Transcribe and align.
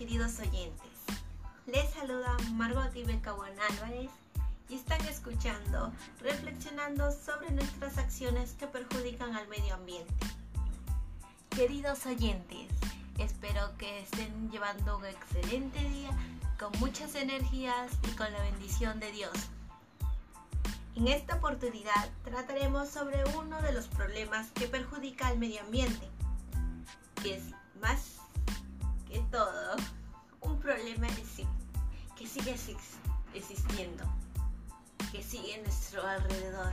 queridos 0.00 0.38
oyentes. 0.38 0.96
Les 1.66 1.90
saluda 1.90 2.34
Margot 2.54 2.96
Ibecahuan 2.96 3.52
Álvarez 3.68 4.08
y 4.70 4.76
están 4.76 4.98
escuchando 5.02 5.92
Reflexionando 6.22 7.12
sobre 7.12 7.50
nuestras 7.50 7.98
acciones 7.98 8.52
que 8.52 8.66
perjudican 8.66 9.36
al 9.36 9.46
medio 9.48 9.74
ambiente. 9.74 10.14
Queridos 11.50 12.06
oyentes, 12.06 12.68
espero 13.18 13.76
que 13.76 14.00
estén 14.00 14.50
llevando 14.50 14.96
un 14.96 15.04
excelente 15.04 15.78
día 15.90 16.16
con 16.58 16.72
muchas 16.80 17.14
energías 17.14 17.90
y 18.10 18.16
con 18.16 18.32
la 18.32 18.40
bendición 18.40 19.00
de 19.00 19.12
Dios. 19.12 19.34
En 20.96 21.08
esta 21.08 21.34
oportunidad 21.34 22.08
trataremos 22.24 22.88
sobre 22.88 23.22
uno 23.36 23.60
de 23.60 23.74
los 23.74 23.86
problemas 23.88 24.50
que 24.52 24.66
perjudica 24.66 25.28
al 25.28 25.38
medio 25.38 25.60
ambiente, 25.60 26.08
que 27.22 27.34
es 27.34 27.42
más 27.82 28.19
problema 30.94 31.14
que 32.16 32.26
sigue 32.26 32.56
existiendo, 33.34 34.04
que 35.12 35.22
sigue 35.22 35.54
en 35.54 35.62
nuestro 35.62 36.06
alrededor, 36.06 36.72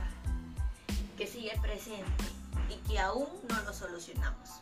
que 1.16 1.26
sigue 1.26 1.56
presente 1.60 2.24
y 2.68 2.76
que 2.88 2.98
aún 2.98 3.28
no 3.48 3.60
lo 3.62 3.72
solucionamos. 3.72 4.60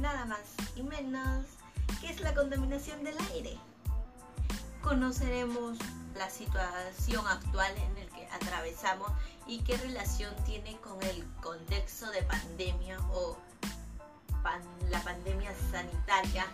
Nada 0.00 0.24
más 0.24 0.40
y 0.74 0.82
menos 0.82 1.44
que 2.00 2.10
es 2.10 2.20
la 2.20 2.34
contaminación 2.34 3.04
del 3.04 3.16
aire. 3.32 3.56
Conoceremos 4.82 5.78
la 6.16 6.28
situación 6.28 7.26
actual 7.26 7.72
en 7.76 7.98
el 7.98 8.08
que 8.10 8.26
atravesamos 8.26 9.12
y 9.46 9.60
qué 9.60 9.76
relación 9.76 10.34
tiene 10.44 10.76
con 10.78 11.00
el 11.04 11.24
contexto 11.40 12.10
de 12.10 12.22
pandemia 12.22 12.98
o 13.12 13.36
la 14.90 15.00
pandemia 15.02 15.52
sanitaria 15.70 16.46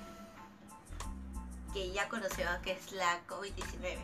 que 1.72 1.92
ya 1.92 2.08
conocemos 2.08 2.56
que 2.62 2.72
es 2.72 2.92
la 2.92 3.20
COVID-19. 3.26 3.98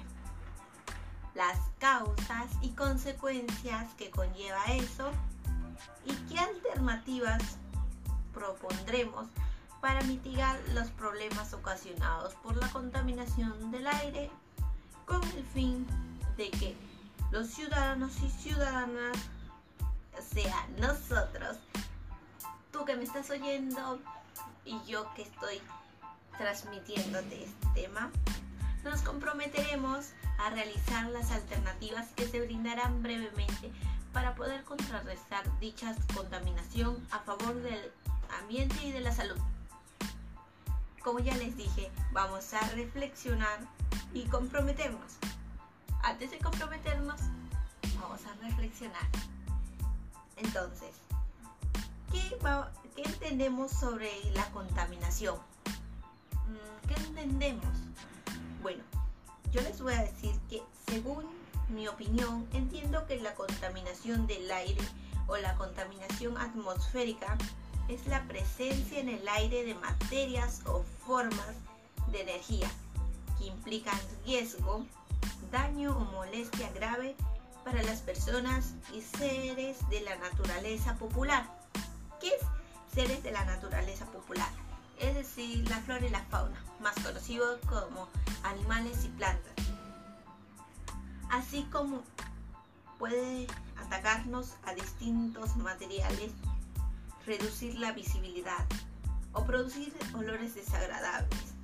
Las 1.35 1.59
causas 1.79 2.47
y 2.63 2.71
consecuencias 2.71 3.93
que 3.95 4.11
conlleva 4.11 4.65
eso 4.67 5.11
y 6.05 6.15
qué 6.29 6.39
alternativas 6.39 7.43
propondremos 8.33 9.27
para 9.81 10.01
mitigar 10.03 10.59
los 10.75 10.89
problemas 10.91 11.53
ocasionados 11.53 12.35
por 12.37 12.57
la 12.57 12.69
contaminación 12.71 13.71
del 13.71 13.87
aire 13.87 14.31
con 15.07 15.23
el 15.23 15.45
fin 15.55 15.87
de 16.37 16.51
que 16.51 16.77
los 17.31 17.49
ciudadanos 17.49 18.13
y 18.23 18.31
ciudadanas, 18.31 19.17
o 20.19 20.35
sea, 20.35 20.67
nosotros, 20.79 21.59
tú 22.73 22.85
que 22.85 22.97
me 22.97 23.05
estás 23.05 23.31
oyendo 23.31 23.99
y 24.65 24.81
yo 24.87 25.13
que 25.15 25.23
estoy 25.23 25.61
transmitiéndote 26.39 27.45
este 27.45 27.67
tema, 27.75 28.11
nos 28.85 29.03
comprometeremos 29.03 30.11
a 30.39 30.51
realizar 30.51 31.07
las 31.11 31.33
alternativas 31.33 32.07
que 32.17 32.27
se 32.27 32.41
brindarán 32.41 33.03
brevemente 33.03 33.73
para 34.13 34.35
poder 34.35 34.65
contrarrestar 34.65 35.45
dicha 35.61 35.95
contaminación 36.15 36.97
a 37.11 37.19
favor 37.21 37.55
del 37.63 37.93
ambiente 38.41 38.77
y 38.83 38.93
de 38.93 39.01
la 39.01 39.13
salud. 39.13 39.39
Como 41.03 41.19
ya 41.19 41.37
les 41.37 41.57
dije, 41.57 41.91
vamos 42.13 42.55
a 42.55 42.61
reflexionar 42.71 43.59
y 44.15 44.25
comprometernos. 44.27 45.17
Antes 46.03 46.31
de 46.31 46.39
comprometernos, 46.39 47.21
vamos 48.01 48.21
a 48.27 48.47
reflexionar. 48.47 49.07
Entonces, 50.37 50.95
¿qué, 52.13 52.39
entendemos 53.03 53.71
sobre 53.71 54.11
la 54.35 54.45
contaminación? 54.51 55.37
Mm, 56.49 56.89
¿Qué 56.89 56.95
entendemos? 56.95 57.77
Bueno, 58.63 58.83
yo 59.53 59.61
les 59.63 59.81
voy 59.81 59.95
a 59.95 60.03
decir 60.03 60.35
que 60.49 60.63
según 60.89 61.27
mi 61.69 61.87
opinión, 61.87 62.47
entiendo 62.53 63.07
que 63.07 63.21
la 63.21 63.35
contaminación 63.35 64.27
del 64.27 64.51
aire 64.51 64.81
o 65.27 65.37
la 65.37 65.55
contaminación 65.57 66.39
atmosférica 66.39 67.37
es 67.89 68.07
la 68.07 68.23
presencia 68.25 68.99
en 68.99 69.09
el 69.09 69.27
aire 69.29 69.65
de 69.65 69.75
materias 69.75 70.63
o 70.67 70.83
formas 71.07 71.55
de 72.11 72.23
energía 72.23 72.71
que 73.39 73.47
implican 73.47 73.99
riesgo, 74.25 74.85
daño 75.51 75.97
o 75.97 76.01
molestia 76.01 76.71
grave 76.73 77.15
para 77.65 77.83
las 77.83 78.01
personas 78.01 78.75
y 78.95 79.03
seres 79.03 79.89
de 79.91 80.01
la 80.01 80.17
naturaleza 80.17 80.95
popular. 80.97 81.47
¿Qué 82.21 82.29
es 82.29 82.95
seres 82.95 83.23
de 83.23 83.31
la 83.31 83.45
naturaleza 83.45 84.07
popular? 84.07 84.49
Es 85.01 85.15
decir, 85.15 85.69
la 85.69 85.79
flora 85.81 86.07
y 86.07 86.11
la 86.11 86.25
fauna, 86.25 86.63
más 86.81 86.95
conocidos 86.97 87.61
como 87.67 88.09
animales 88.43 89.05
y 89.05 89.09
plantas. 89.09 89.55
Así 91.31 91.65
como 91.73 92.03
puede 92.99 93.47
atacarnos 93.77 94.55
a 94.65 94.75
distintos 94.75 95.57
materiales, 95.57 96.33
reducir 97.27 97.79
la 97.79 97.93
visibilidad 97.93 98.65
o 99.33 99.45
producir 99.45 99.93
olores 100.15 100.55
desagradables 100.55 101.59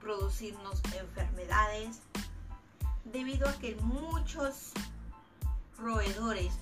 producirnos 0.00 0.80
enfermedades 0.98 2.00
debido 3.04 3.48
a 3.48 3.52
que 3.54 3.76
muchos 3.76 4.72
roedores, 5.78 6.52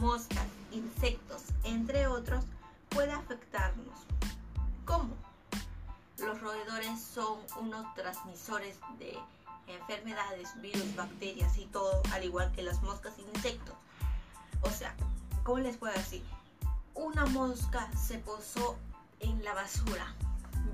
moscas, 0.00 0.46
insectos, 0.72 1.42
entre 1.64 2.06
otros, 2.06 2.44
puede 2.88 3.12
afectarnos. 3.12 3.98
¿Cómo? 4.84 5.14
Los 6.18 6.40
roedores 6.40 7.00
son 7.00 7.38
unos 7.60 7.92
transmisores 7.94 8.78
de 8.98 9.18
enfermedades, 9.66 10.60
virus, 10.60 10.94
bacterias 10.94 11.56
y 11.58 11.66
todo, 11.66 12.02
al 12.12 12.24
igual 12.24 12.52
que 12.52 12.62
las 12.62 12.82
moscas 12.82 13.14
e 13.18 13.22
insectos. 13.22 13.74
O 14.62 14.70
sea, 14.70 14.94
¿cómo 15.42 15.58
les 15.58 15.76
puedo 15.76 15.94
decir? 15.94 16.22
Una 16.94 17.24
mosca 17.26 17.90
se 17.96 18.18
posó 18.18 18.76
en 19.20 19.42
la 19.42 19.54
basura, 19.54 20.14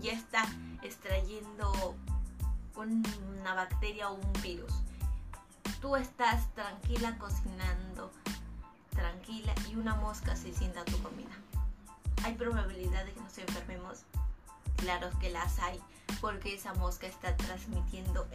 ya 0.00 0.12
está 0.12 0.44
extrayendo 0.82 1.94
una 2.76 3.54
bacteria 3.54 4.10
o 4.10 4.14
un 4.14 4.32
virus. 4.42 4.72
Tú 5.80 5.96
estás 5.96 6.52
tranquila 6.54 7.16
cocinando, 7.18 8.10
tranquila 8.90 9.54
y 9.70 9.76
una 9.76 9.94
mosca 9.94 10.36
se 10.36 10.52
sienta 10.52 10.84
tu 10.84 11.00
comida. 11.02 11.36
¿Hay 12.24 12.34
probabilidad 12.34 13.04
de 13.04 13.12
que 13.12 13.20
nos 13.20 13.38
enfermemos? 13.38 14.04
Claro 14.76 15.10
que 15.20 15.30
las 15.30 15.58
hay, 15.58 15.80
porque 16.20 16.54
esa 16.54 16.74
mosca 16.74 17.06
está 17.06 17.36
transmitiendo 17.36 18.26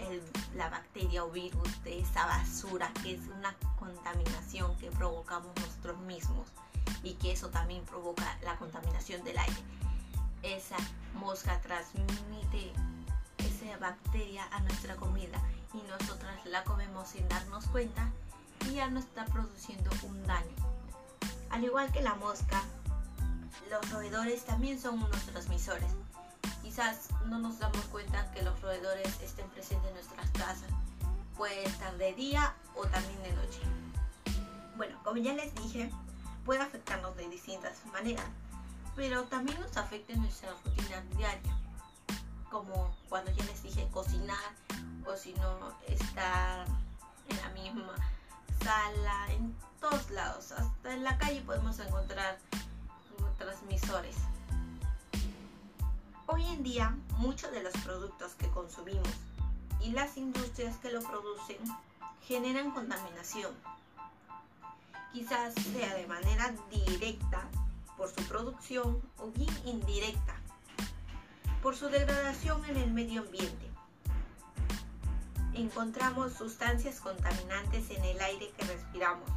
la 0.55 0.69
bacteria 0.69 1.23
o 1.23 1.29
virus 1.29 1.83
de 1.83 1.99
esa 1.99 2.25
basura, 2.25 2.91
que 3.03 3.13
es 3.13 3.21
una 3.27 3.55
contaminación 3.77 4.75
que 4.77 4.89
provocamos 4.91 5.51
nosotros 5.59 5.99
mismos 5.99 6.47
y 7.03 7.13
que 7.13 7.31
eso 7.31 7.49
también 7.49 7.83
provoca 7.85 8.37
la 8.43 8.57
contaminación 8.57 9.23
del 9.23 9.37
aire. 9.37 9.57
Esa 10.41 10.77
mosca 11.15 11.59
transmite 11.61 12.73
esa 13.37 13.77
bacteria 13.77 14.47
a 14.51 14.59
nuestra 14.61 14.95
comida 14.95 15.41
y 15.73 15.81
nosotras 15.87 16.43
la 16.45 16.63
comemos 16.63 17.09
sin 17.09 17.27
darnos 17.27 17.65
cuenta 17.67 18.11
y 18.69 18.75
ya 18.75 18.89
nos 18.89 19.05
está 19.05 19.25
produciendo 19.25 19.91
un 20.03 20.25
daño. 20.25 20.55
Al 21.49 21.63
igual 21.63 21.91
que 21.91 22.01
la 22.01 22.15
mosca, 22.15 22.61
los 23.69 23.89
roedores 23.91 24.45
también 24.45 24.79
son 24.79 25.01
unos 25.01 25.21
transmisores. 25.23 25.91
Quizás 26.61 27.09
no 27.25 27.39
nos 27.39 27.59
damos 27.59 27.83
cuenta 27.85 28.31
que 28.31 28.41
los 28.41 28.59
roedores 28.61 29.19
estén 29.21 29.47
presentes 29.49 29.87
en 29.87 29.93
nuestras 29.93 30.29
casas. 30.31 30.69
Puede 31.37 31.65
estar 31.65 31.95
de 31.97 32.13
día 32.13 32.53
o 32.75 32.85
también 32.87 33.21
de 33.23 33.31
noche. 33.33 33.59
Bueno, 34.77 34.97
como 35.03 35.17
ya 35.17 35.33
les 35.33 35.53
dije, 35.55 35.91
puede 36.43 36.61
afectarnos 36.61 37.15
de 37.17 37.29
distintas 37.29 37.85
maneras, 37.91 38.25
pero 38.95 39.23
también 39.23 39.59
nos 39.59 39.75
afecta 39.77 40.13
en 40.13 40.21
nuestra 40.21 40.49
rutina 40.63 41.01
diaria 41.15 41.55
como 42.55 42.95
cuando 43.09 43.31
ya 43.31 43.43
les 43.43 43.61
dije 43.63 43.85
cocinar 43.91 44.37
o 45.05 45.17
si 45.17 45.33
no 45.33 45.77
estar 45.87 46.65
en 47.27 47.37
la 47.41 47.49
misma 47.49 47.93
sala, 48.63 49.27
en 49.33 49.53
todos 49.81 50.09
lados, 50.11 50.53
hasta 50.53 50.93
en 50.93 51.03
la 51.03 51.17
calle 51.17 51.41
podemos 51.41 51.77
encontrar 51.79 52.37
transmisores. 53.37 54.15
Hoy 56.27 56.45
en 56.47 56.63
día 56.63 56.95
muchos 57.17 57.51
de 57.51 57.63
los 57.63 57.73
productos 57.83 58.33
que 58.35 58.47
consumimos 58.49 59.07
y 59.81 59.91
las 59.91 60.17
industrias 60.17 60.77
que 60.77 60.91
lo 60.91 61.01
producen 61.01 61.57
generan 62.27 62.71
contaminación. 62.71 63.53
Quizás 65.13 65.53
sea 65.53 65.93
de 65.95 66.07
manera 66.07 66.53
directa 66.71 67.47
por 67.95 68.09
su 68.09 68.23
producción 68.27 69.01
o 69.17 69.27
bien 69.31 69.55
indirecta 69.65 70.35
por 71.61 71.75
su 71.75 71.87
degradación 71.89 72.63
en 72.65 72.77
el 72.77 72.91
medio 72.91 73.21
ambiente. 73.21 73.71
Encontramos 75.55 76.33
sustancias 76.33 76.99
contaminantes 76.99 77.89
en 77.89 78.03
el 78.03 78.21
aire 78.21 78.51
que 78.57 78.65
respiramos, 78.65 79.27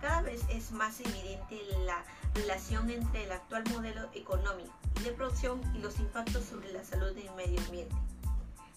Cada 0.00 0.22
vez 0.22 0.42
es 0.48 0.70
más 0.70 1.00
evidente 1.00 1.60
la 1.84 2.04
relación 2.34 2.88
entre 2.90 3.24
el 3.24 3.32
actual 3.32 3.64
modelo 3.70 4.08
económico 4.14 4.72
y 5.00 5.02
de 5.02 5.12
producción 5.12 5.60
y 5.74 5.78
los 5.78 5.98
impactos 5.98 6.44
sobre 6.44 6.72
la 6.72 6.84
salud 6.84 7.16
y 7.16 7.26
el 7.26 7.34
medio 7.34 7.60
ambiente. 7.62 7.96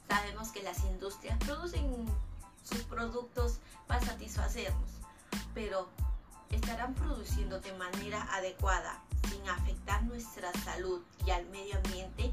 Sabemos 0.09 0.49
que 0.49 0.63
las 0.63 0.79
industrias 0.83 1.37
producen 1.39 2.05
sus 2.63 2.81
productos 2.83 3.59
para 3.87 4.01
satisfacernos, 4.01 4.89
pero 5.53 5.89
¿estarán 6.49 6.95
produciendo 6.95 7.59
de 7.59 7.73
manera 7.73 8.27
adecuada 8.33 8.99
sin 9.29 9.47
afectar 9.47 10.03
nuestra 10.03 10.51
salud 10.63 11.01
y 11.25 11.31
al 11.31 11.45
medio 11.47 11.77
ambiente? 11.77 12.31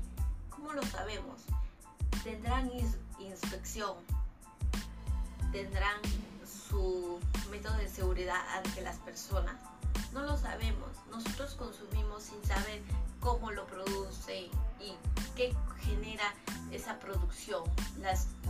¿Cómo 0.50 0.72
lo 0.72 0.82
sabemos? 0.82 1.42
¿Tendrán 2.24 2.70
inspección? 3.18 3.96
¿Tendrán 5.52 6.00
su 6.68 7.18
método 7.50 7.76
de 7.76 7.88
seguridad 7.88 8.40
ante 8.56 8.82
las 8.82 8.96
personas? 8.98 9.56
No 10.12 10.22
lo 10.22 10.36
sabemos. 10.36 10.88
Nosotros 11.10 11.54
consumimos 11.54 12.24
sin 12.24 12.42
saber 12.44 12.82
cómo 13.20 13.50
lo 13.50 13.66
produce 13.66 14.50
y 14.80 14.94
qué 15.36 15.54
genera 15.80 16.34
esa 16.70 16.98
producción. 16.98 17.64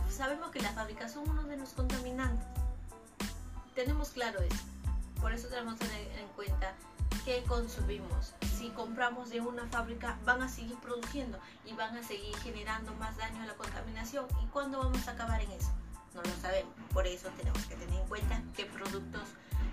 Sabemos 0.09 0.51
que 0.51 0.61
las 0.61 0.75
fábricas 0.75 1.13
son 1.13 1.29
uno 1.29 1.43
de 1.43 1.57
los 1.57 1.69
contaminantes. 1.69 2.45
Tenemos 3.75 4.09
claro 4.09 4.39
eso. 4.41 4.63
Por 5.21 5.33
eso 5.33 5.47
tenemos 5.47 5.75
que 5.79 5.85
tener 5.85 6.19
en 6.19 6.27
cuenta 6.29 6.73
qué 7.25 7.43
consumimos. 7.43 8.33
Si 8.57 8.69
compramos 8.69 9.29
de 9.29 9.41
una 9.41 9.67
fábrica, 9.67 10.17
van 10.25 10.41
a 10.41 10.49
seguir 10.49 10.77
produciendo 10.79 11.37
y 11.65 11.73
van 11.73 11.95
a 11.97 12.03
seguir 12.03 12.35
generando 12.37 12.93
más 12.95 13.15
daño 13.17 13.41
a 13.43 13.45
la 13.45 13.55
contaminación. 13.55 14.25
¿Y 14.43 14.47
cuándo 14.47 14.79
vamos 14.79 15.07
a 15.07 15.11
acabar 15.11 15.41
en 15.41 15.51
eso? 15.51 15.71
No 16.13 16.21
lo 16.21 16.35
sabemos. 16.41 16.73
Por 16.93 17.07
eso 17.07 17.29
tenemos 17.37 17.63
que 17.65 17.75
tener 17.75 17.99
en 17.99 18.07
cuenta 18.07 18.41
qué 18.55 18.65
productos 18.65 19.23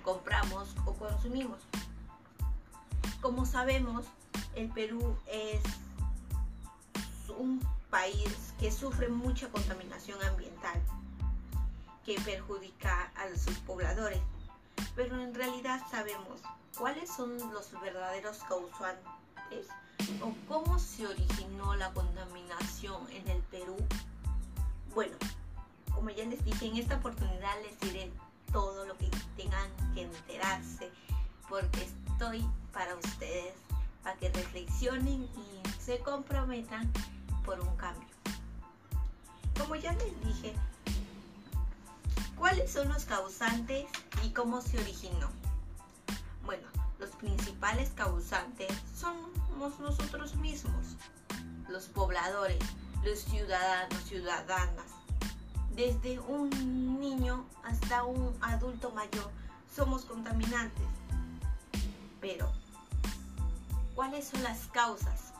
compramos 0.02 0.74
o 0.84 0.92
consumimos. 0.94 1.58
Como 3.20 3.46
sabemos, 3.46 4.06
el 4.54 4.68
Perú 4.70 5.16
es 5.26 5.62
un 7.36 7.60
país 7.90 8.52
que 8.58 8.70
sufre 8.70 9.08
mucha 9.08 9.48
contaminación 9.48 10.22
ambiental 10.22 10.80
que 12.04 12.20
perjudica 12.20 13.10
a 13.16 13.36
sus 13.36 13.56
pobladores. 13.58 14.20
Pero 14.94 15.20
en 15.20 15.34
realidad 15.34 15.82
sabemos 15.90 16.40
cuáles 16.78 17.10
son 17.10 17.36
los 17.52 17.72
verdaderos 17.80 18.38
causantes 18.48 19.66
o 20.22 20.32
cómo 20.48 20.78
se 20.78 21.06
originó 21.06 21.74
la 21.74 21.92
contaminación 21.92 23.10
en 23.10 23.28
el 23.28 23.42
Perú. 23.42 23.76
Bueno, 24.94 25.16
como 25.96 26.10
ya 26.10 26.26
les 26.26 26.44
dije, 26.44 26.66
en 26.66 26.76
esta 26.76 26.96
oportunidad 26.96 27.54
les 27.62 27.80
diré 27.80 28.12
todo 28.52 28.84
lo 28.84 28.96
que 28.98 29.10
tengan 29.36 29.68
que 29.94 30.02
enterarse 30.02 30.90
porque 31.48 31.84
estoy 31.84 32.46
para 32.72 32.94
ustedes, 32.94 33.54
para 34.02 34.14
que 34.18 34.28
reflexionen 34.28 35.22
y 35.22 35.82
se 35.82 35.98
comprometan 36.00 36.92
por 37.46 37.58
un 37.60 37.76
cambio. 37.76 38.06
Como 39.58 39.74
ya 39.74 39.94
les 39.94 40.24
dije, 40.24 40.54
¿cuáles 42.36 42.70
son 42.70 42.90
los 42.90 43.06
causantes 43.06 43.86
y 44.22 44.30
cómo 44.30 44.60
se 44.60 44.78
originó? 44.78 45.30
Bueno, 46.44 46.68
los 46.98 47.10
principales 47.10 47.90
causantes 47.94 48.68
somos 48.94 49.80
nosotros 49.80 50.36
mismos, 50.36 50.96
los 51.70 51.86
pobladores, 51.86 52.62
los 53.02 53.20
ciudadanos, 53.20 54.04
ciudadanas. 54.04 54.95
Desde 55.76 56.18
un 56.20 56.48
niño 56.98 57.44
hasta 57.62 58.02
un 58.04 58.34
adulto 58.40 58.92
mayor 58.92 59.30
somos 59.74 60.06
contaminantes. 60.06 60.86
Pero, 62.18 62.50
¿cuáles 63.94 64.26
son 64.26 64.42
las 64.42 64.68
causas? 64.68 65.34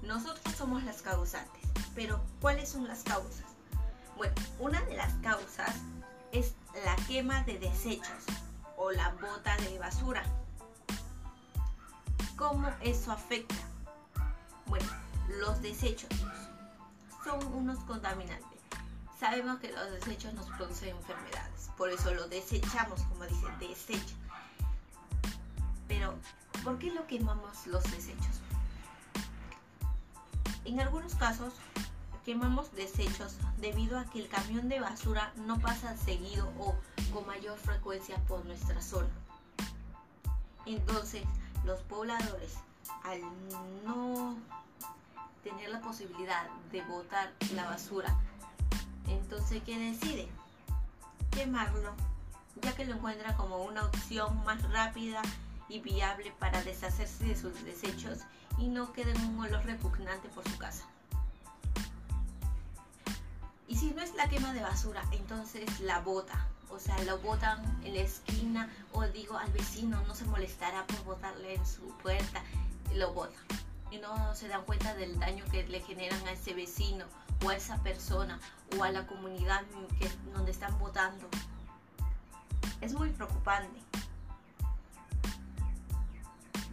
Nosotros 0.00 0.54
somos 0.54 0.84
las 0.84 1.02
causantes, 1.02 1.64
pero 1.96 2.20
¿cuáles 2.40 2.68
son 2.68 2.86
las 2.86 3.02
causas? 3.02 3.46
Bueno, 4.16 4.32
una 4.60 4.80
de 4.82 4.96
las 4.96 5.12
causas 5.14 5.74
es 6.30 6.54
la 6.84 6.94
quema 7.06 7.42
de 7.42 7.58
desechos 7.58 8.22
o 8.76 8.92
la 8.92 9.10
bota 9.14 9.56
de 9.56 9.76
basura. 9.80 10.22
¿Cómo 12.36 12.68
eso 12.80 13.10
afecta? 13.10 13.56
Bueno, 14.66 14.86
los 15.40 15.60
desechos 15.62 16.10
son 17.24 17.44
unos 17.52 17.80
contaminantes. 17.80 18.55
Sabemos 19.18 19.58
que 19.60 19.72
los 19.72 19.90
desechos 19.92 20.34
nos 20.34 20.46
producen 20.50 20.90
enfermedades, 20.90 21.70
por 21.78 21.90
eso 21.90 22.12
lo 22.12 22.28
desechamos, 22.28 23.00
como 23.02 23.24
dice, 23.24 23.46
desecho. 23.58 24.14
Pero, 25.88 26.14
¿por 26.62 26.78
qué 26.78 26.90
lo 26.90 27.06
quemamos 27.06 27.66
los 27.66 27.82
desechos? 27.84 28.40
En 30.66 30.80
algunos 30.80 31.14
casos 31.14 31.54
quemamos 32.26 32.74
desechos 32.74 33.36
debido 33.58 33.98
a 33.98 34.04
que 34.04 34.18
el 34.18 34.28
camión 34.28 34.68
de 34.68 34.80
basura 34.80 35.32
no 35.36 35.60
pasa 35.60 35.96
seguido 35.96 36.52
o 36.58 36.74
con 37.14 37.26
mayor 37.26 37.56
frecuencia 37.56 38.18
por 38.26 38.44
nuestra 38.44 38.82
zona. 38.82 39.08
Entonces, 40.66 41.22
los 41.64 41.80
pobladores, 41.82 42.54
al 43.04 43.20
no 43.84 44.36
tener 45.44 45.70
la 45.70 45.80
posibilidad 45.80 46.48
de 46.72 46.82
botar 46.82 47.32
la 47.54 47.64
basura, 47.64 48.14
entonces, 49.48 49.62
¿qué 49.64 49.78
decide? 49.78 50.28
Quemarlo, 51.30 51.94
ya 52.62 52.74
que 52.74 52.84
lo 52.84 52.96
encuentra 52.96 53.36
como 53.36 53.62
una 53.62 53.86
opción 53.86 54.42
más 54.44 54.60
rápida 54.72 55.22
y 55.68 55.78
viable 55.78 56.32
para 56.40 56.64
deshacerse 56.64 57.26
de 57.26 57.36
sus 57.36 57.64
desechos 57.64 58.18
y 58.58 58.66
no 58.66 58.92
quede 58.92 59.14
un 59.14 59.38
olor 59.38 59.64
repugnante 59.64 60.28
por 60.30 60.42
su 60.48 60.58
casa. 60.58 60.84
Y 63.68 63.76
si 63.76 63.92
no 63.92 64.02
es 64.02 64.16
la 64.16 64.28
quema 64.28 64.52
de 64.52 64.62
basura, 64.62 65.04
entonces 65.12 65.78
la 65.78 66.00
bota. 66.00 66.48
O 66.68 66.80
sea, 66.80 67.00
lo 67.04 67.18
botan 67.18 67.62
en 67.84 67.94
la 67.94 68.00
esquina 68.00 68.68
o 68.92 69.02
digo 69.04 69.38
al 69.38 69.52
vecino, 69.52 70.02
no 70.08 70.16
se 70.16 70.24
molestará 70.24 70.84
por 70.88 71.04
botarle 71.04 71.54
en 71.54 71.64
su 71.64 71.82
puerta, 71.98 72.42
lo 72.94 73.12
botan. 73.12 73.44
Y 73.92 73.98
no 73.98 74.34
se 74.34 74.48
dan 74.48 74.64
cuenta 74.64 74.92
del 74.94 75.20
daño 75.20 75.44
que 75.52 75.62
le 75.68 75.80
generan 75.82 76.26
a 76.26 76.32
ese 76.32 76.52
vecino 76.52 77.04
o 77.44 77.48
a 77.48 77.56
esa 77.56 77.76
persona 77.82 78.38
o 78.78 78.84
a 78.84 78.90
la 78.90 79.06
comunidad 79.06 79.62
donde 80.34 80.50
están 80.50 80.78
votando. 80.78 81.28
Es 82.80 82.92
muy 82.92 83.10
preocupante 83.10 83.86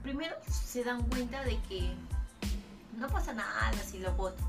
primero 0.03 0.35
se 0.51 0.83
dan 0.83 1.01
cuenta 1.03 1.41
de 1.43 1.57
que 1.61 1.95
no 2.97 3.07
pasa 3.07 3.33
nada 3.33 3.73
si 3.83 3.99
lo 3.99 4.13
votan, 4.13 4.45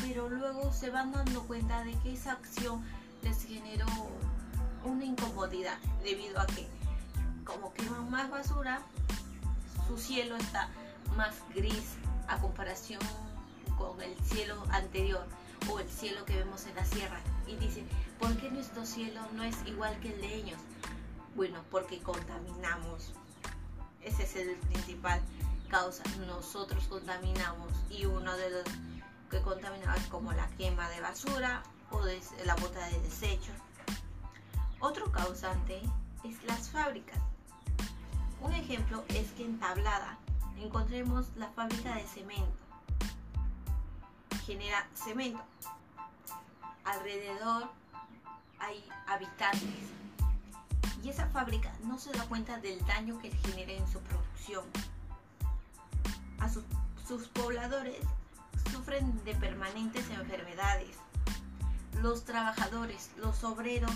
pero 0.00 0.28
luego 0.28 0.72
se 0.72 0.90
van 0.90 1.12
dando 1.12 1.42
cuenta 1.42 1.84
de 1.84 1.92
que 2.00 2.14
esa 2.14 2.32
acción 2.32 2.82
les 3.22 3.44
generó 3.44 3.86
una 4.84 5.04
incomodidad 5.04 5.78
debido 6.02 6.40
a 6.40 6.46
que 6.46 6.66
como 7.44 7.72
queman 7.74 8.10
más 8.10 8.28
basura, 8.30 8.80
su 9.86 9.98
cielo 9.98 10.36
está 10.36 10.68
más 11.16 11.34
gris 11.54 11.96
a 12.26 12.38
comparación 12.38 13.00
con 13.78 14.00
el 14.02 14.16
cielo 14.24 14.60
anterior 14.70 15.24
o 15.70 15.80
el 15.80 15.88
cielo 15.88 16.24
que 16.24 16.36
vemos 16.36 16.66
en 16.66 16.74
la 16.74 16.84
sierra. 16.84 17.20
Y 17.46 17.56
dicen, 17.56 17.86
¿por 18.18 18.36
qué 18.36 18.50
nuestro 18.50 18.84
cielo 18.84 19.20
no 19.34 19.42
es 19.42 19.56
igual 19.66 19.98
que 20.00 20.12
el 20.12 20.20
de 20.20 20.34
ellos? 20.34 20.58
Bueno, 21.34 21.62
porque 21.70 22.00
contaminamos 22.00 23.12
ese 24.06 24.22
es 24.22 24.36
el 24.36 24.54
principal 24.56 25.20
causa. 25.68 26.04
Nosotros 26.26 26.84
contaminamos 26.88 27.72
y 27.90 28.06
uno 28.06 28.36
de 28.36 28.50
los 28.50 28.64
que 29.30 29.42
contaminaba 29.42 29.96
es 29.96 30.06
como 30.06 30.32
la 30.32 30.48
quema 30.50 30.88
de 30.90 31.00
basura 31.00 31.62
o 31.90 32.00
la 32.44 32.54
bota 32.54 32.86
de 32.86 33.00
desechos. 33.00 33.56
Otro 34.78 35.10
causante 35.10 35.82
es 36.22 36.42
las 36.44 36.70
fábricas. 36.70 37.18
Un 38.40 38.52
ejemplo 38.52 39.04
es 39.08 39.32
que 39.32 39.44
en 39.44 39.58
Tablada 39.58 40.18
encontremos 40.56 41.26
la 41.36 41.48
fábrica 41.48 41.96
de 41.96 42.06
cemento. 42.06 42.65
Genera 44.46 44.86
cemento. 44.94 45.42
Alrededor 46.84 47.68
hay 48.60 48.88
habitantes 49.08 49.90
y 51.02 51.08
esa 51.08 51.26
fábrica 51.30 51.72
no 51.82 51.98
se 51.98 52.12
da 52.12 52.24
cuenta 52.26 52.58
del 52.60 52.78
daño 52.86 53.18
que 53.18 53.32
genera 53.32 53.72
en 53.72 53.88
su 53.88 53.98
producción. 54.00 54.64
A 56.38 56.48
sus 56.48 57.28
pobladores 57.28 57.98
sufren 58.72 59.24
de 59.24 59.34
permanentes 59.34 60.08
enfermedades. 60.10 60.96
Los 62.00 62.24
trabajadores, 62.24 63.10
los 63.16 63.42
obreros 63.42 63.90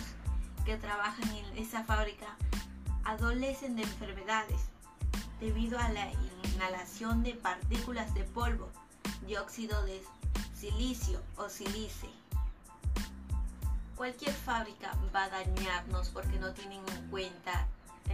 que 0.64 0.76
trabajan 0.76 1.28
en 1.30 1.58
esa 1.58 1.84
fábrica 1.84 2.36
adolecen 3.04 3.76
de 3.76 3.82
enfermedades 3.82 4.62
debido 5.38 5.78
a 5.78 5.88
la 5.90 6.10
inhalación 6.54 7.22
de 7.22 7.34
partículas 7.34 8.12
de 8.14 8.24
polvo, 8.24 8.68
dióxido 9.26 9.84
de 9.84 10.02
silicio 10.60 11.20
o 11.36 11.48
silice 11.48 12.08
cualquier 14.00 14.32
fábrica 14.32 14.96
va 15.14 15.24
a 15.24 15.28
dañarnos 15.28 16.08
porque 16.08 16.38
no 16.38 16.54
tienen 16.54 16.82
en 16.88 17.10
cuenta 17.10 17.66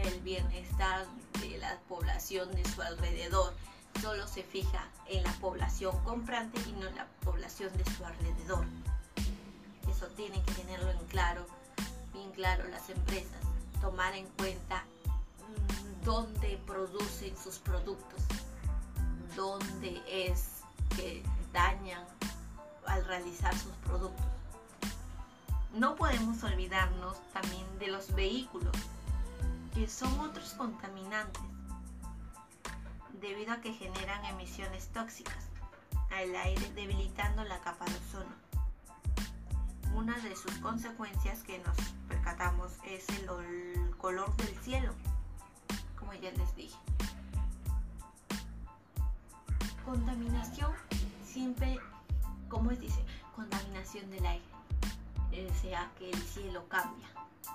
el 0.03 0.21
bienestar 0.23 1.07
de 1.41 1.59
la 1.59 1.79
población 1.89 2.51
de 2.57 2.65
su 2.65 2.83
alrededor. 2.83 3.55
Solo 4.03 4.27
se 4.27 4.43
fija 4.43 4.85
en 5.09 5.23
la 5.23 5.33
población 5.35 5.97
comprante 6.03 6.61
y 6.69 6.73
no 6.73 6.89
en 6.89 6.97
la 6.97 7.07
población 7.25 7.71
de 7.77 7.85
su 7.85 8.05
alrededor. 8.05 8.65
Eso 9.89 10.07
tienen 10.17 10.43
que 10.43 10.55
tenerlo 10.55 10.91
en 10.91 11.07
claro, 11.07 11.47
bien 12.13 12.33
claro 12.33 12.67
las 12.67 12.91
empresas, 12.91 13.43
tomar 13.81 14.13
en 14.17 14.27
cuenta 14.39 14.83
mm, 14.83 16.05
dónde 16.05 16.61
producen 16.67 17.37
sus 17.37 17.59
productos, 17.59 18.25
dónde 19.37 20.03
es 20.09 20.63
que 20.97 21.23
dañan 21.53 22.05
al 22.87 23.05
realizar 23.05 23.55
sus 23.57 23.73
productos. 23.85 24.27
No 25.75 25.97
podemos 25.97 26.43
olvidarnos 26.43 27.17
también 27.33 27.67
de 27.79 27.89
los 27.89 28.15
vehículos, 28.15 28.75
que 29.75 29.89
son 29.89 30.19
otros 30.21 30.55
contaminantes, 30.55 31.43
debido 33.21 33.53
a 33.53 33.61
que 33.61 33.73
generan 33.75 34.25
emisiones 34.25 34.89
tóxicas 34.89 35.47
al 36.11 36.35
aire 36.35 36.73
debilitando 36.75 37.45
la 37.45 37.61
capa 37.61 37.85
de 37.85 37.95
ozono. 37.97 38.35
Una 39.95 40.17
de 40.19 40.37
sus 40.37 40.53
consecuencias 40.59 41.43
que 41.43 41.59
nos 41.59 41.77
percatamos 42.09 42.73
es 42.87 43.09
el, 43.09 43.27
color 43.97 44.35
del 44.37 44.55
cielo, 44.63 44.93
como 45.99 46.13
ya 46.15 46.31
les 46.33 46.55
dije. 46.55 46.77
Contaminación 49.85 50.73
siempre, 51.25 51.79
como 52.49 52.71
dice, 52.71 53.05
contaminación 53.35 54.11
del 54.11 54.27
aire. 54.27 54.45
O 55.51 55.61
sea 55.61 55.91
que 55.99 56.11
el 56.11 56.23
cielo 56.23 56.67
cambia, 56.69 57.07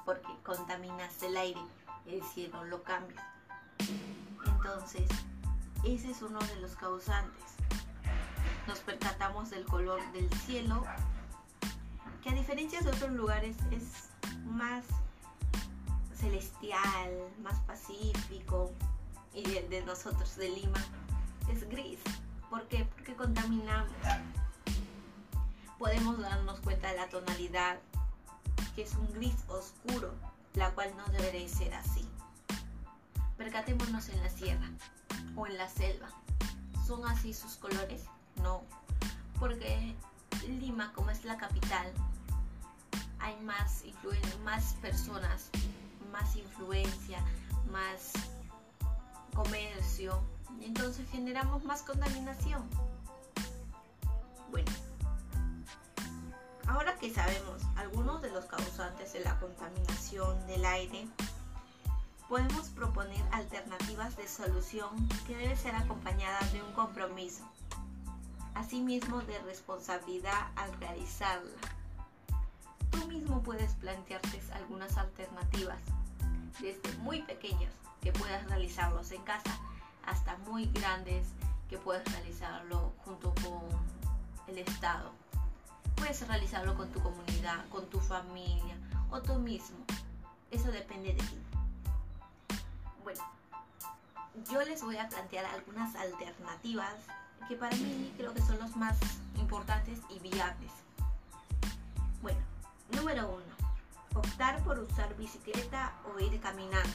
porque 0.06 0.28
contaminas 0.44 1.22
el 1.24 1.36
aire 1.36 1.62
el 2.06 2.24
cielo 2.24 2.64
lo 2.66 2.84
cambia. 2.84 3.24
Entonces, 4.46 5.08
ese 5.84 6.12
es 6.12 6.22
uno 6.22 6.40
de 6.40 6.56
los 6.58 6.76
causantes. 6.76 7.44
Nos 8.68 8.80
percatamos 8.80 9.50
del 9.50 9.66
color 9.66 10.00
del 10.14 10.32
cielo, 10.42 10.84
que 12.24 12.30
a 12.30 12.34
diferencia 12.34 12.80
de 12.82 12.90
otros 12.90 13.12
lugares 13.12 13.58
es 13.72 14.10
más 14.46 14.86
celestial, 16.16 17.12
más 17.42 17.60
pacífico, 17.62 18.72
y 19.34 19.58
el 19.58 19.70
de 19.70 19.84
nosotros 19.84 20.36
de 20.36 20.50
Lima 20.50 20.84
es 21.50 21.68
gris. 21.70 22.00
¿Por 22.50 22.68
qué? 22.68 22.86
Porque 22.96 23.16
contaminamos. 23.16 23.92
Podemos 25.82 26.20
darnos 26.20 26.60
cuenta 26.60 26.90
de 26.90 26.98
la 26.98 27.10
tonalidad, 27.10 27.80
que 28.76 28.84
es 28.84 28.94
un 28.94 29.12
gris 29.14 29.34
oscuro, 29.48 30.14
la 30.54 30.70
cual 30.76 30.96
no 30.96 31.04
debería 31.12 31.50
ser 31.50 31.74
así. 31.74 32.08
Percatémonos 33.36 34.10
en 34.10 34.22
la 34.22 34.30
sierra 34.30 34.70
o 35.36 35.48
en 35.48 35.58
la 35.58 35.68
selva. 35.68 36.08
¿Son 36.86 37.04
así 37.08 37.34
sus 37.34 37.56
colores? 37.56 38.04
No, 38.44 38.62
porque 39.40 39.96
Lima, 40.48 40.94
como 40.94 41.10
es 41.10 41.26
la 41.26 41.38
capital, 41.38 41.92
hay 43.18 43.36
más, 43.38 43.84
más 44.44 44.76
personas, 44.84 45.50
más 46.12 46.36
influencia, 46.36 47.18
más 47.72 48.14
comercio, 49.34 50.22
entonces 50.62 51.10
generamos 51.10 51.64
más 51.64 51.82
contaminación. 51.82 52.70
Bueno, 54.52 54.72
Ahora 56.72 56.96
que 56.96 57.14
sabemos 57.14 57.64
algunos 57.76 58.22
de 58.22 58.32
los 58.32 58.46
causantes 58.46 59.12
de 59.12 59.20
la 59.20 59.38
contaminación 59.42 60.48
del 60.48 60.64
aire, 60.64 61.06
podemos 62.30 62.70
proponer 62.70 63.22
alternativas 63.34 64.16
de 64.16 64.26
solución 64.26 65.10
que 65.28 65.36
deben 65.36 65.58
ser 65.58 65.76
acompañadas 65.76 66.54
de 66.54 66.64
un 66.64 66.72
compromiso, 66.72 67.44
asimismo 68.56 69.20
de 69.20 69.38
responsabilidad 69.40 70.48
al 70.56 70.72
realizarla. 70.80 71.60
Tú 72.90 73.06
mismo 73.08 73.44
puedes 73.44 73.74
plantearte 73.74 74.42
algunas 74.54 74.98
alternativas, 74.98 75.82
desde 76.62 76.98
muy 77.00 77.22
pequeñas 77.24 77.74
que 78.02 78.14
puedas 78.14 78.48
realizarlos 78.48 79.12
en 79.12 79.22
casa 79.24 79.60
hasta 80.06 80.38
muy 80.38 80.68
grandes 80.68 81.28
que 81.70 81.78
puedas 81.78 82.10
realizarlo 82.14 82.94
junto 83.04 83.34
con 83.44 83.62
el 84.48 84.60
Estado. 84.60 85.12
Puedes 85.96 86.28
realizarlo 86.28 86.76
con 86.76 86.90
tu 86.92 87.00
comunidad, 87.02 87.68
con 87.70 87.90
tu 87.90 88.00
familia 88.00 88.76
o 89.10 89.22
tú 89.22 89.36
mismo. 89.36 89.78
Eso 90.50 90.72
depende 90.72 91.14
de 91.14 91.24
ti. 91.24 91.42
Bueno, 93.04 93.24
yo 94.50 94.62
les 94.64 94.84
voy 94.84 94.98
a 94.98 95.10
plantear 95.10 95.46
algunas 95.46 95.96
alternativas 95.96 96.94
que 97.48 97.56
para 97.56 97.76
mí 97.78 98.14
creo 98.18 98.34
que 98.34 98.42
son 98.42 98.60
los 98.60 98.76
más 98.76 98.98
importantes 99.36 100.00
y 100.10 100.20
viables. 100.20 100.72
Bueno, 102.22 102.40
número 102.92 103.30
uno, 103.30 103.56
optar 104.16 104.64
por 104.64 104.80
usar 104.80 105.16
bicicleta 105.18 105.94
o 106.06 106.20
ir 106.20 106.40
caminando. 106.40 106.90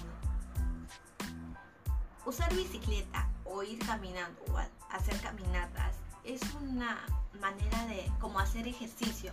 Usar 2.25 2.53
bicicleta 2.55 3.29
o 3.45 3.63
ir 3.63 3.79
caminando 3.85 4.41
o 4.53 4.59
hacer 4.91 5.21
caminatas 5.21 5.95
es 6.25 6.41
una 6.55 6.99
manera 7.41 7.87
de 7.87 8.11
como 8.21 8.39
hacer 8.39 8.69
ejercicio. 8.69 9.33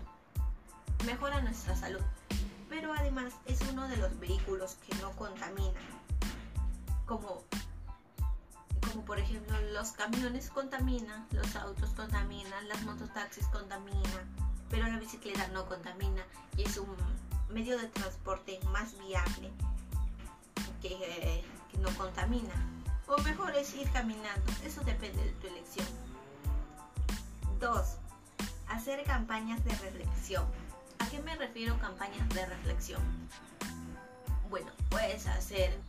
Mejora 1.05 1.41
nuestra 1.41 1.75
salud, 1.75 2.01
pero 2.69 2.93
además 2.93 3.33
es 3.45 3.59
uno 3.71 3.87
de 3.87 3.97
los 3.97 4.19
vehículos 4.19 4.77
que 4.87 4.95
no 4.97 5.11
contaminan. 5.11 5.73
Como, 7.05 7.43
como 8.87 9.05
por 9.05 9.19
ejemplo 9.19 9.59
los 9.73 9.91
camiones 9.91 10.49
contaminan, 10.49 11.27
los 11.31 11.55
autos 11.55 11.89
contaminan, 11.91 12.67
las 12.67 12.81
mototaxis 12.83 13.47
contaminan, 13.47 14.35
pero 14.69 14.87
la 14.87 14.97
bicicleta 14.97 15.47
no 15.49 15.65
contamina 15.65 16.23
y 16.57 16.63
es 16.63 16.77
un 16.77 16.95
medio 17.49 17.77
de 17.77 17.87
transporte 17.87 18.59
más 18.71 18.97
viable 18.99 19.51
que, 20.81 21.43
que 21.71 21.77
no 21.79 21.89
contamina. 21.97 22.53
O 23.07 23.17
mejor 23.21 23.53
es 23.55 23.75
ir 23.75 23.91
caminando, 23.91 24.51
eso 24.63 24.81
depende 24.83 25.23
de 25.23 25.31
tu 25.33 25.47
elección. 25.47 26.12
2. 27.63 27.95
Hacer 28.67 29.01
campañas 29.05 29.63
de 29.63 29.71
reflexión. 29.71 30.45
¿A 30.99 31.07
qué 31.07 31.19
me 31.19 31.33
refiero 31.37 31.79
campañas 31.79 32.27
de 32.35 32.45
reflexión? 32.45 33.01
Bueno, 34.49 34.69
puedes 34.89 35.27
hacer, 35.27 35.79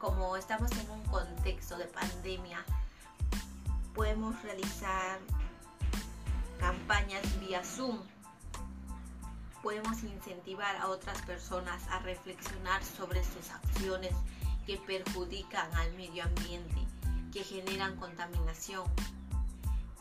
como 0.00 0.36
estamos 0.36 0.72
en 0.72 0.90
un 0.90 1.04
contexto 1.04 1.78
de 1.78 1.84
pandemia, 1.84 2.64
podemos 3.94 4.34
realizar 4.42 5.20
campañas 6.58 7.22
vía 7.38 7.62
Zoom. 7.62 8.00
Podemos 9.62 10.02
incentivar 10.02 10.74
a 10.78 10.88
otras 10.88 11.22
personas 11.22 11.80
a 11.92 12.00
reflexionar 12.00 12.82
sobre 12.82 13.22
sus 13.22 13.50
acciones 13.52 14.16
que 14.66 14.78
perjudican 14.78 15.72
al 15.76 15.92
medio 15.92 16.24
ambiente, 16.24 16.88
que 17.32 17.44
generan 17.44 17.94
contaminación, 17.94 18.82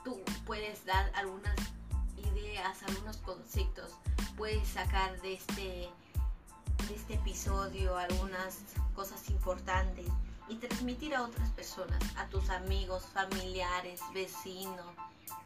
tú 0.03 0.21
puedes 0.45 0.85
dar 0.85 1.11
algunas 1.15 1.55
ideas, 2.17 2.81
algunos 2.83 3.17
conceptos, 3.17 3.91
puedes 4.37 4.67
sacar 4.67 5.19
de 5.21 5.33
este, 5.33 5.89
este 6.93 7.15
episodio 7.15 7.97
algunas 7.97 8.59
cosas 8.95 9.29
importantes 9.29 10.05
y 10.49 10.55
transmitir 10.55 11.15
a 11.15 11.23
otras 11.23 11.49
personas, 11.51 12.01
a 12.17 12.27
tus 12.27 12.49
amigos, 12.49 13.05
familiares, 13.13 14.01
vecinos, 14.13 14.85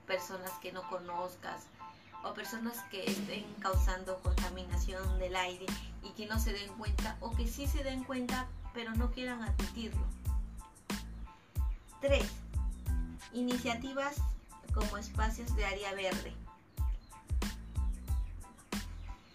personas 0.08 0.52
que 0.62 0.72
no 0.72 0.88
conozcas 0.90 1.64
o 2.24 2.34
personas 2.34 2.80
que 2.90 3.06
estén 3.06 3.46
causando 3.60 4.20
contaminación 4.22 5.20
del 5.20 5.36
aire 5.36 5.66
y 6.04 6.10
que 6.12 6.26
no 6.26 6.40
se 6.40 6.54
den 6.54 6.70
cuenta 6.74 7.18
o 7.20 7.36
que 7.36 7.48
sí 7.48 7.68
se 7.68 7.84
den 7.84 8.04
cuenta 8.04 8.48
pero 8.74 8.94
no 8.96 9.12
quieran 9.12 9.42
admitirlo. 9.44 10.06
3. 12.02 12.24
Iniciativas 13.34 14.16
como 14.76 14.98
espacios 14.98 15.56
de 15.56 15.66
área 15.66 15.94
verde. 15.94 16.34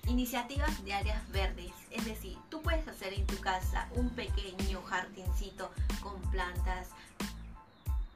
Iniciativas 0.06 0.84
de 0.84 0.92
áreas 0.92 1.28
verdes, 1.30 1.72
es 1.90 2.04
decir, 2.04 2.36
tú 2.50 2.60
puedes 2.62 2.86
hacer 2.86 3.14
en 3.14 3.26
tu 3.26 3.38
casa 3.40 3.88
un 3.94 4.10
pequeño 4.10 4.82
jardincito 4.82 5.70
con 6.02 6.20
plantas, 6.30 6.88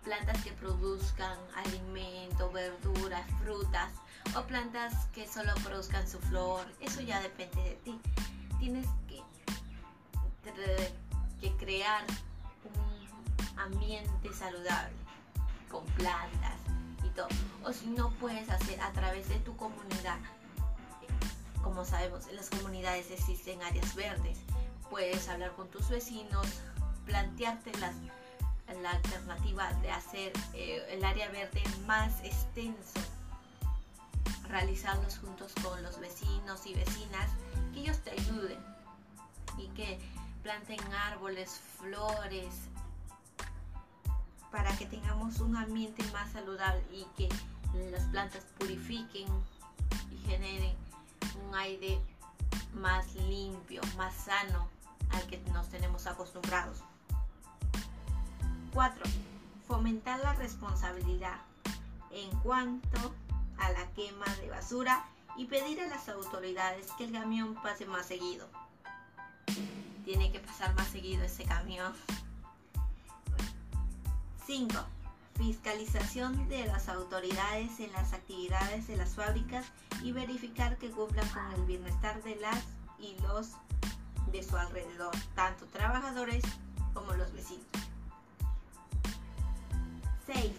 plantas 0.03 0.43
que 0.43 0.53
produzcan 0.53 1.39
alimento, 1.57 2.51
verduras, 2.53 3.25
frutas 3.43 3.93
o 4.37 4.43
plantas 4.43 5.07
que 5.15 5.27
solo 5.27 5.55
produzcan 5.63 6.07
su 6.09 6.19
flor, 6.19 6.67
eso 6.81 7.01
ya 7.01 7.21
depende 7.21 7.63
de 7.63 7.77
ti. 7.77 8.01
Tienes 8.59 8.87
que, 9.09 9.23
que 11.41 11.57
crear 11.57 12.05
un 12.65 13.59
ambiente 13.59 14.33
saludable 14.33 14.97
con 15.71 15.85
plantas, 15.97 16.59
o 17.63 17.73
si 17.73 17.87
no 17.87 18.11
puedes 18.21 18.49
hacer 18.51 18.81
a 18.81 18.93
través 18.93 19.29
de 19.29 19.39
tu 19.41 19.57
comunidad. 19.57 20.19
Como 21.63 21.85
sabemos, 21.85 22.27
en 22.29 22.37
las 22.37 22.51
comunidades 22.51 23.11
existen 23.11 23.63
áreas 23.63 23.95
verdes. 23.95 24.39
Puedes 24.91 25.29
hablar 25.29 25.53
con 25.53 25.69
tus 25.69 25.89
vecinos, 25.89 26.47
plantearte 27.07 27.73
la 27.79 28.91
alternativa 28.91 29.73
de 29.75 29.91
hacer 29.91 30.33
eh, 30.53 30.85
el 30.91 31.05
área 31.05 31.31
verde 31.31 31.63
más 31.87 32.21
extenso, 32.23 33.01
realizarlos 34.49 35.19
juntos 35.19 35.53
con 35.63 35.83
los 35.83 35.99
vecinos 36.01 36.67
y 36.67 36.75
vecinas, 36.75 37.31
que 37.73 37.81
ellos 37.81 37.99
te 38.01 38.11
ayuden 38.11 38.59
y 39.57 39.69
que 39.69 39.99
planten 40.43 40.81
árboles, 40.93 41.61
flores, 41.79 42.55
para 44.55 44.71
que 44.77 44.87
tengamos 44.87 45.41
un 45.41 45.57
ambiente 45.57 46.05
más 46.13 46.31
saludable 46.31 46.81
y 46.93 47.05
que 47.17 47.29
las 47.91 48.05
plantas 48.05 48.45
purifiquen 48.57 49.27
y 50.13 50.29
generen 50.29 50.77
un 51.45 51.57
aire 51.57 52.01
más 52.73 53.13
limpio, 53.17 53.83
más 53.97 54.15
sano 54.15 54.69
al 55.11 55.27
que 55.27 55.39
nos 55.53 55.69
tenemos 55.71 56.07
acostumbrados. 56.07 56.85
4. 58.73 59.03
Fomentar 59.67 60.21
la 60.21 60.35
responsabilidad 60.35 61.41
en 62.13 62.31
cuanto 62.39 63.13
a 63.59 63.73
la 63.73 63.91
quema 63.95 64.27
de 64.41 64.51
basura 64.51 65.05
y 65.37 65.47
pedir 65.47 65.81
a 65.81 65.89
las 65.89 66.09
autoridades 66.09 66.87
que 66.97 67.07
el 67.07 67.13
camión 67.13 67.57
pase 67.61 67.87
más 67.87 68.07
seguido. 68.07 68.49
Tiene 70.05 70.31
que 70.31 70.39
pasar 70.39 70.73
más 70.77 70.87
seguido 70.87 71.25
ese 71.25 71.45
camión. 71.45 71.93
5. 74.47 74.75
Fiscalización 75.37 76.49
de 76.49 76.67
las 76.67 76.89
autoridades 76.89 77.81
en 77.81 77.91
las 77.93 78.13
actividades 78.13 78.87
de 78.87 78.97
las 78.97 79.15
fábricas 79.15 79.67
y 80.03 80.13
verificar 80.13 80.77
que 80.77 80.91
cumplan 80.91 81.29
con 81.31 81.51
el 81.53 81.65
bienestar 81.65 82.23
de 82.23 82.37
las 82.37 82.63
y 82.99 83.17
los 83.23 83.53
de 84.31 84.43
su 84.43 84.57
alrededor, 84.57 85.15
tanto 85.35 85.67
trabajadores 85.67 86.45
como 86.93 87.13
los 87.15 87.33
vecinos. 87.33 87.67
6. 90.27 90.53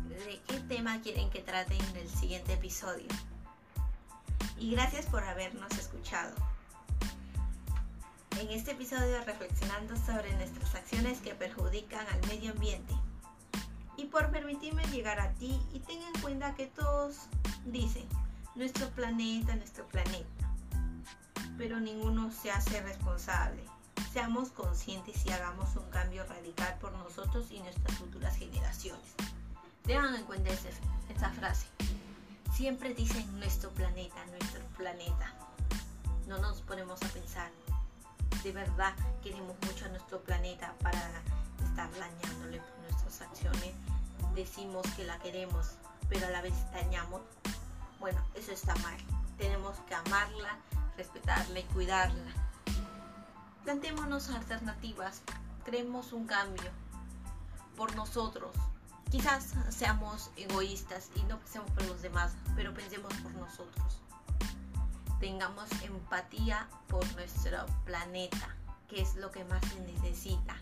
de 0.09 0.43
qué 0.49 0.59
tema 0.59 1.01
quieren 1.03 1.31
que 1.31 1.39
trate 1.39 1.77
en 1.77 1.97
el 1.99 2.09
siguiente 2.09 2.55
episodio. 2.55 3.07
Y 4.59 4.73
gracias 4.73 5.07
por 5.07 5.23
habernos 5.23 5.71
escuchado. 5.79 6.35
En 8.41 8.51
este 8.51 8.73
episodio 8.73 9.23
reflexionando 9.25 9.95
sobre 9.95 10.35
nuestras 10.35 10.75
acciones 10.75 11.21
que 11.21 11.37
perjudican 11.37 12.05
al 12.09 12.27
medio 12.27 12.51
ambiente 12.51 12.93
por 14.11 14.31
permitirme 14.31 14.83
llegar 14.89 15.21
a 15.21 15.33
ti 15.35 15.61
y 15.73 15.79
ten 15.81 16.03
en 16.03 16.21
cuenta 16.21 16.55
que 16.55 16.67
todos 16.67 17.17
dicen 17.65 18.07
nuestro 18.55 18.89
planeta, 18.91 19.55
nuestro 19.55 19.87
planeta, 19.87 20.53
pero 21.57 21.79
ninguno 21.79 22.31
se 22.33 22.51
hace 22.51 22.83
responsable. 22.83 23.63
Seamos 24.13 24.51
conscientes 24.51 25.25
y 25.25 25.31
hagamos 25.31 25.77
un 25.77 25.89
cambio 25.91 26.25
radical 26.25 26.77
por 26.81 26.93
nosotros 26.93 27.47
y 27.51 27.61
nuestras 27.61 27.97
futuras 27.97 28.37
generaciones. 28.37 29.15
Tengan 29.85 30.17
en 30.17 30.25
cuenta 30.25 30.51
esta 30.51 31.31
frase. 31.31 31.67
Siempre 32.53 32.93
dicen 32.95 33.39
nuestro 33.39 33.71
planeta, 33.71 34.17
nuestro 34.27 34.61
planeta. 34.77 35.33
No 36.27 36.39
nos 36.39 36.61
ponemos 36.63 37.01
a 37.03 37.09
pensar. 37.09 37.51
De 38.43 38.53
verdad 38.53 38.95
queremos 39.23 39.57
mucho 39.67 39.85
a 39.85 39.89
nuestro 39.89 40.21
planeta 40.23 40.75
para 40.83 41.01
estar 41.65 41.91
dañándole 41.93 42.59
por 42.59 42.79
nuestras 42.81 43.21
acciones 43.23 43.75
decimos 44.35 44.87
que 44.97 45.05
la 45.05 45.19
queremos, 45.19 45.73
pero 46.09 46.27
a 46.27 46.31
la 46.31 46.43
vez 46.43 46.55
dañamos, 46.73 47.23
bueno, 47.99 48.21
eso 48.35 48.53
está 48.53 48.75
mal. 48.77 48.99
Tenemos 49.39 49.79
que 49.89 49.95
amarla, 49.95 50.59
respetarla 50.97 51.61
y 51.61 51.65
cuidarla. 51.65 52.33
Plantémonos 53.65 54.31
alternativas, 54.31 55.23
creemos 55.65 56.13
un 56.13 56.27
cambio 56.27 56.71
por 57.77 57.95
nosotros. 57.95 58.51
Quizás 59.11 59.55
seamos 59.71 60.31
egoístas 60.37 61.11
y 61.17 61.23
no 61.25 61.39
pensemos 61.39 61.71
por 61.73 61.85
los 61.87 62.03
demás, 62.03 62.33
pero 62.55 62.73
pensemos 62.73 63.13
por 63.15 63.33
nosotros. 63.33 64.01
Tengamos 65.19 65.71
empatía 65.83 66.69
por 66.89 67.05
nuestro 67.15 67.67
planeta, 67.85 68.57
que 68.89 69.03
es 69.03 69.17
lo 69.17 69.31
que 69.31 69.45
más 69.45 69.63
se 69.67 69.81
necesita 69.81 70.57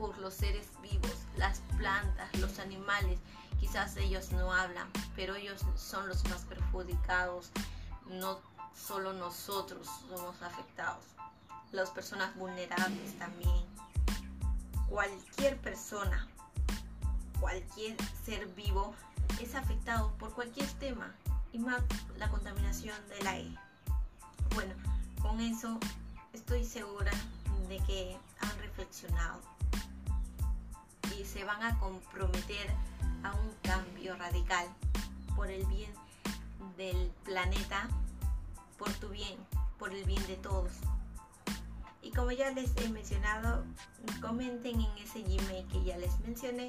por 0.00 0.16
los 0.18 0.32
seres 0.32 0.66
vivos, 0.80 1.14
las 1.36 1.60
plantas, 1.76 2.34
los 2.38 2.58
animales. 2.58 3.18
Quizás 3.60 3.98
ellos 3.98 4.32
no 4.32 4.50
hablan, 4.50 4.88
pero 5.14 5.34
ellos 5.36 5.60
son 5.76 6.08
los 6.08 6.26
más 6.30 6.40
perjudicados. 6.46 7.50
No 8.06 8.40
solo 8.74 9.12
nosotros 9.12 9.86
somos 10.08 10.40
afectados. 10.40 11.04
Las 11.72 11.90
personas 11.90 12.34
vulnerables 12.36 13.18
también. 13.18 13.66
Cualquier 14.88 15.58
persona, 15.58 16.26
cualquier 17.38 17.96
ser 18.24 18.46
vivo 18.54 18.94
es 19.40 19.54
afectado 19.54 20.12
por 20.18 20.32
cualquier 20.32 20.68
tema 20.78 21.14
y 21.52 21.58
más 21.58 21.82
la 22.16 22.28
contaminación 22.30 22.96
del 23.10 23.26
aire. 23.26 23.58
Bueno, 24.54 24.74
con 25.20 25.40
eso 25.40 25.78
estoy 26.32 26.64
segura 26.64 27.12
de 27.68 27.78
que 27.80 28.18
han 28.40 28.58
reflexionado 28.58 29.49
se 31.24 31.44
van 31.44 31.62
a 31.62 31.78
comprometer 31.78 32.70
a 33.22 33.32
un 33.32 33.54
cambio 33.62 34.16
radical 34.16 34.66
por 35.36 35.50
el 35.50 35.64
bien 35.66 35.92
del 36.76 37.10
planeta, 37.24 37.88
por 38.78 38.90
tu 38.94 39.08
bien, 39.08 39.36
por 39.78 39.92
el 39.92 40.04
bien 40.04 40.26
de 40.26 40.36
todos. 40.36 40.72
Y 42.02 42.12
como 42.12 42.32
ya 42.32 42.50
les 42.50 42.70
he 42.76 42.88
mencionado, 42.88 43.64
comenten 44.20 44.80
en 44.80 44.98
ese 44.98 45.22
Gmail 45.22 45.66
que 45.68 45.84
ya 45.84 45.98
les 45.98 46.18
mencioné. 46.20 46.66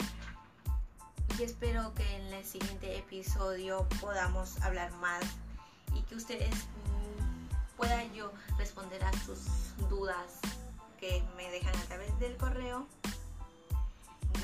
Y 1.39 1.43
espero 1.43 1.93
que 1.93 2.17
en 2.17 2.33
el 2.33 2.45
siguiente 2.45 2.97
episodio 2.97 3.87
podamos 4.01 4.61
hablar 4.61 4.91
más 4.97 5.23
y 5.95 6.01
que 6.03 6.15
ustedes 6.15 6.53
mm, 6.53 7.77
puedan 7.77 8.13
yo 8.13 8.31
responder 8.57 9.03
a 9.03 9.11
sus 9.25 9.39
dudas 9.89 10.39
que 10.99 11.23
me 11.37 11.49
dejan 11.49 11.75
a 11.75 11.83
través 11.83 12.19
del 12.19 12.35
correo 12.37 12.87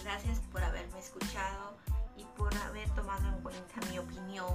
Gracias 0.07 0.39
por 0.53 0.63
haberme 0.63 0.99
escuchado 0.99 1.75
y 2.15 2.23
por 2.37 2.55
haber 2.59 2.89
tomado 2.91 3.27
en 3.27 3.41
cuenta 3.41 3.85
mi 3.91 3.99
opinión, 3.99 4.47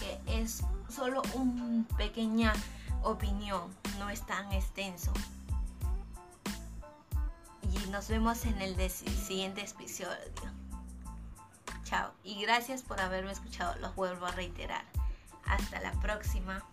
que 0.00 0.18
es 0.26 0.62
solo 0.88 1.20
una 1.34 1.86
pequeña 1.98 2.54
opinión, 3.02 3.70
no 3.98 4.08
es 4.08 4.24
tan 4.24 4.50
extenso. 4.50 5.12
Y 7.70 7.90
nos 7.90 8.08
vemos 8.08 8.46
en 8.46 8.62
el 8.62 8.90
siguiente 8.90 9.60
episodio. 9.60 10.16
Chao. 11.84 12.10
Y 12.24 12.40
gracias 12.40 12.82
por 12.82 12.98
haberme 12.98 13.32
escuchado. 13.32 13.78
Los 13.80 13.94
vuelvo 13.94 14.24
a 14.24 14.30
reiterar. 14.30 14.86
Hasta 15.44 15.80
la 15.80 15.92
próxima. 16.00 16.64